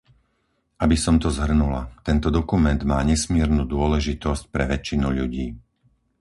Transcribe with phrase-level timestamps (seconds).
[0.83, 5.47] Aby som to zhrnula, tento dokument má nesmiernu dôležitosť pre väčšinu ľudí.